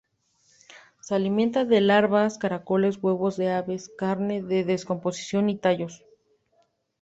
Se 0.99 1.13
alimentaba 1.13 1.65
de 1.65 1.79
larvas, 1.79 2.39
caracoles, 2.39 2.97
huevos 3.03 3.37
de 3.37 3.51
aves, 3.51 3.91
carne 3.99 4.37
en 4.37 4.47
descomposición, 4.65 5.47
y 5.47 5.57
tallos. 5.59 6.03